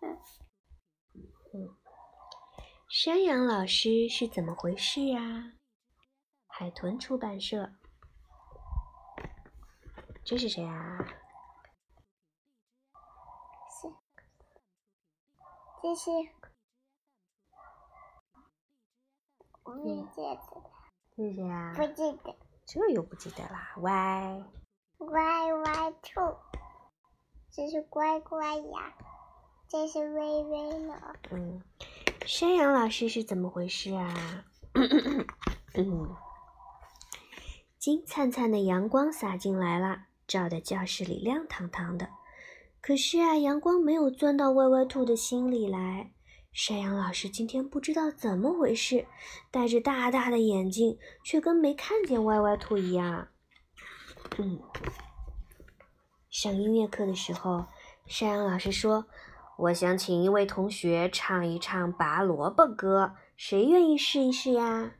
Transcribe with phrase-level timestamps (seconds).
[0.00, 1.76] 嗯，
[2.88, 5.52] 山羊老师是怎么回事啊？
[6.46, 7.72] 海豚出版社。
[10.24, 10.98] 这是谁啊？
[13.70, 13.88] 是，
[15.82, 16.10] 这是
[19.62, 20.38] 我没记得。
[21.16, 21.74] 这是谁啊？
[21.74, 22.36] 不记得。
[22.66, 24.44] 这又不记得啦？Y。
[24.98, 26.36] Y Y 兔。
[27.50, 28.94] 这是乖乖呀，
[29.68, 30.94] 这是微微呢。
[31.30, 31.60] 嗯，
[32.24, 34.44] 山羊老师是怎么回事啊？
[35.74, 36.16] 嗯，
[37.78, 42.08] 金灿灿的阳光洒进来了，照的教室里亮堂堂的。
[42.80, 46.12] 可是啊，阳光没有钻到歪歪兔的心里来。
[46.50, 49.06] 山羊老师今天不知道怎么回事，
[49.50, 53.28] 戴着大大的眼镜，却跟没看见歪歪兔一样。
[54.38, 54.58] 嗯。
[56.30, 57.66] 上音乐课的时候，
[58.06, 59.06] 山羊老师说
[59.58, 64.92] ：“我想请一位同学唱一唱拔萝卜歌，谁愿意试一试呀？”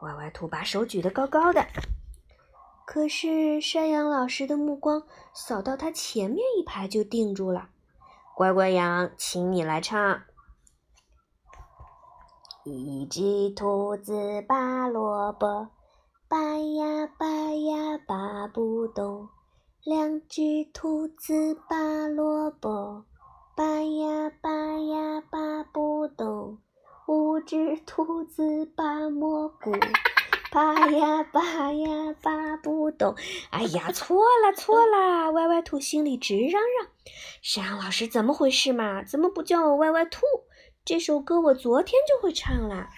[0.00, 1.66] 歪歪兔把手举得高高的。
[2.86, 5.02] 可是山羊老师的目光
[5.34, 7.68] 扫到他前面一排就定住了。
[8.34, 10.22] 乖乖羊，请你来唱
[12.64, 15.68] ：“一只兔子拔萝卜，
[16.28, 19.28] 拔呀拔呀拔不动。”
[19.84, 23.04] 两只兔子拔萝卜，
[23.54, 26.56] 拔呀拔呀拔不动；
[27.06, 29.72] 五只兔子拔蘑菇，
[30.50, 33.14] 拔呀拔呀拔不动。
[33.50, 35.32] 哎呀，错了错了！
[35.32, 36.88] 歪歪兔心里直嚷嚷
[37.42, 39.04] ：“山羊老师怎么回事嘛？
[39.04, 40.22] 怎么不叫我歪歪兔？
[40.82, 42.88] 这首歌我昨天就会唱了。”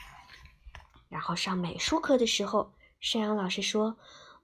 [1.11, 3.97] 然后上美术课的时候，山羊老师说。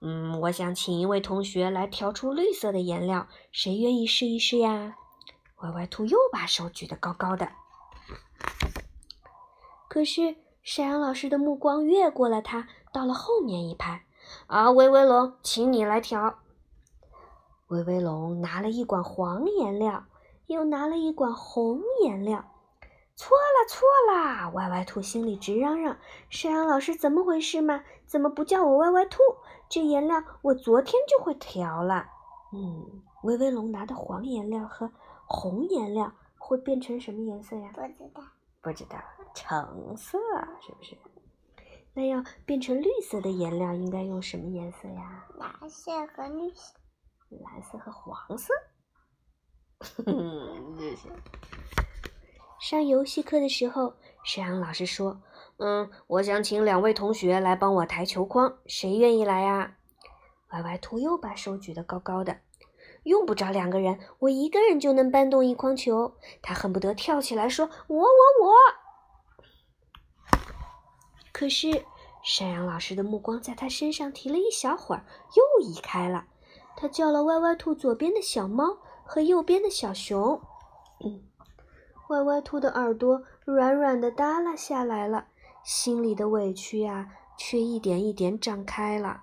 [0.03, 4.97] 嗯，我想请一位同学来调出绿色的颜料，谁愿意试一试呀？
[5.62, 7.48] 歪歪兔又把手举得高高的。
[9.89, 14.04] 可是山羊老师的目光越过了他，到了后面一排。
[14.47, 16.38] 啊，威威龙，请你来调。
[17.69, 20.04] 威威龙拿了一管黄颜料，
[20.47, 22.44] 又拿了一管红颜料。
[23.16, 24.50] 错了错了！
[24.50, 25.98] 歪歪兔心里直嚷嚷：
[26.31, 27.82] 山羊老师怎么回事嘛？
[28.06, 29.19] 怎么不叫我歪歪兔？
[29.69, 32.06] 这颜料我昨天就会调了。
[32.53, 34.91] 嗯，威威龙拿的黄颜料和
[35.27, 37.71] 红颜料会变成什么颜色呀？
[37.72, 38.22] 不知道，
[38.61, 38.99] 不知道，
[39.34, 40.19] 橙色
[40.60, 40.97] 是不是？
[41.94, 45.27] 那要变成绿色的颜料应该用什么颜色呀？
[45.37, 46.75] 蓝色和绿色。
[47.31, 48.53] 蓝色和黄色。
[50.06, 51.09] 嗯，这是。
[52.60, 53.94] 上游戏课的时候，
[54.25, 55.22] 山羊老师说。
[55.59, 59.77] 嗯，我想请两位同学来帮我抬球筐，谁愿意来呀？
[60.53, 62.38] 歪歪兔又把手举得高高的，
[63.05, 66.15] 用不着两个人，我一个人就能搬动一筐球。
[66.43, 68.55] 他恨不得跳起来说：“我我我！”
[71.33, 71.84] 可是
[72.22, 75.05] 山羊老师的目光在他身上停了一小会儿，
[75.37, 76.27] 又移开了。
[76.77, 80.41] 他叫了歪歪兔左边的小猫和右边的小熊。
[81.05, 81.22] 嗯，
[82.09, 85.28] 歪歪兔的耳朵软软的耷拉下来了。
[85.62, 87.09] 心里的委屈呀，
[87.39, 89.22] 却一点一点长开了。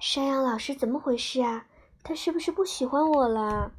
[0.00, 1.66] 山羊老师怎么回事啊？
[2.02, 3.70] 他是不是不喜欢我了？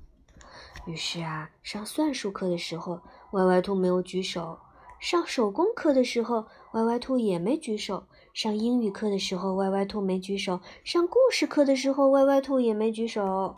[0.85, 3.01] 于是啊，上算术课的时候，
[3.31, 4.59] 歪歪兔没有举手；
[4.99, 8.03] 上手工课的时候，歪歪兔也没举手；
[8.35, 13.55] 上英语课的时候，歪歪兔没举手；上故事课的时候，歪歪兔也没举手。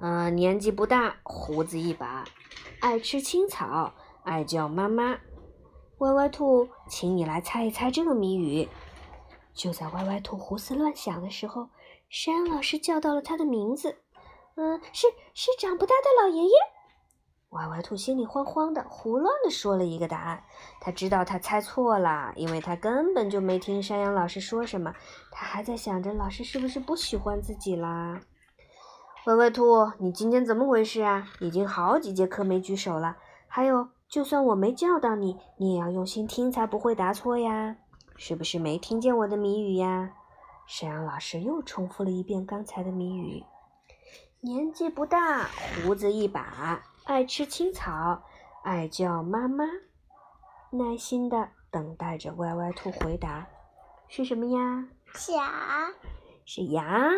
[0.00, 2.24] 嗯，年纪不大，胡子一把，
[2.80, 3.92] 爱吃青草，
[4.24, 5.20] 爱叫妈妈。
[5.98, 8.68] 歪歪兔，请你来猜一猜这个谜语。
[9.54, 11.68] 就在歪歪兔胡思乱想的时候，
[12.08, 13.98] 山羊老师叫到了他的名字。
[14.56, 16.50] 嗯，是是长不大的老爷爷。
[17.50, 20.44] 歪歪兔心里慌慌的，胡乱的说了一个答案。
[20.80, 24.94] 他知道他猜错了，因为他根本就没听山羊老师说什么，
[25.32, 28.20] 他还在想着老师是不是不喜欢自己啦。
[29.26, 31.26] 歪歪兔，你今天怎么回事啊？
[31.40, 33.16] 已经好几节课没举手了。
[33.48, 37.76] 还有，就算我没叫到你，你也要用心听，才不会答错呀。
[38.22, 40.12] 是不是没听见我的谜语呀？
[40.66, 43.42] 山羊老师又重复了一遍刚才的谜语。
[44.40, 45.48] 年纪不大，
[45.82, 48.22] 胡子一把，爱吃青草，
[48.62, 49.64] 爱叫妈妈。
[50.70, 53.48] 耐心的等待着歪歪兔回答，
[54.06, 54.86] 是什么呀？
[55.34, 55.88] 牙。
[56.44, 57.10] 是牙。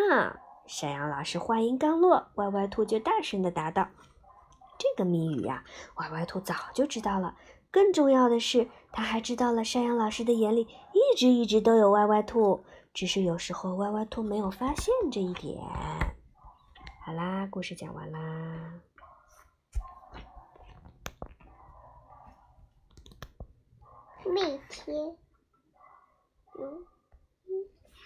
[0.68, 3.88] 山羊老师话音刚落，歪歪兔就大声的答道
[4.78, 5.64] ：“这个谜语呀，
[5.96, 7.34] 歪歪兔早就知道了。
[7.72, 15.58] 更重要的是，他还知道了山羊老师的眼里一直一直都有歪歪兔，只是有时候歪歪兔没有发现这一点。
[17.04, 18.74] 好啦，故事讲完啦。
[24.26, 25.16] 每天，